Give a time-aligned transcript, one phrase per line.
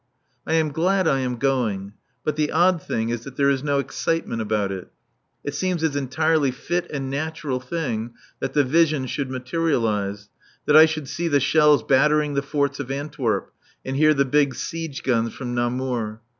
[0.47, 1.93] I am glad I am going.
[2.23, 4.87] But the odd thing is that there is no excitement about it.
[5.43, 10.29] It seems an entirely fit and natural thing that the vision should materialize,
[10.65, 13.53] that I should see the shells battering the forts of Antwerp
[13.85, 16.21] and hear the big siege guns from Namur.